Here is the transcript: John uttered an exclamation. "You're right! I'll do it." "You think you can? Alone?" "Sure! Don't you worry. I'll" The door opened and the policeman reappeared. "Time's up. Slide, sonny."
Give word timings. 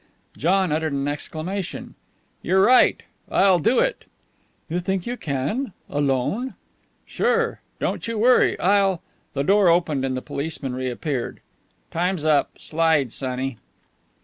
John 0.35 0.71
uttered 0.71 0.93
an 0.93 1.07
exclamation. 1.07 1.93
"You're 2.41 2.61
right! 2.65 3.03
I'll 3.29 3.59
do 3.59 3.77
it." 3.77 4.05
"You 4.67 4.79
think 4.79 5.05
you 5.05 5.15
can? 5.15 5.73
Alone?" 5.91 6.55
"Sure! 7.05 7.61
Don't 7.79 8.07
you 8.07 8.17
worry. 8.17 8.59
I'll" 8.59 9.03
The 9.35 9.43
door 9.43 9.69
opened 9.69 10.03
and 10.03 10.17
the 10.17 10.23
policeman 10.23 10.73
reappeared. 10.73 11.39
"Time's 11.91 12.25
up. 12.25 12.49
Slide, 12.57 13.11
sonny." 13.13 13.59